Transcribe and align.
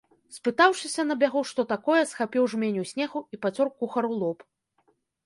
Спытаўшыся 0.35 1.03
на 1.09 1.17
бягу, 1.23 1.43
што 1.49 1.65
такое, 1.73 1.97
схапіў 2.11 2.47
жменю 2.53 2.87
снегу 2.93 3.19
і 3.37 3.39
пацёр 3.45 3.71
кухару 3.83 4.11
лоб. 4.23 4.39